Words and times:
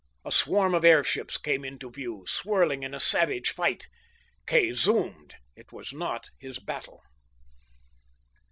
A 0.25 0.31
swarm 0.31 0.73
of 0.73 0.83
airships 0.83 1.37
came 1.37 1.63
into 1.63 1.91
view, 1.91 2.25
swirling 2.25 2.81
in 2.81 2.99
savage 2.99 3.51
fight. 3.51 3.87
Kay 4.47 4.73
zoomed. 4.73 5.35
It 5.55 5.71
was 5.71 5.93
not 5.93 6.31
his 6.39 6.57
battle. 6.57 7.03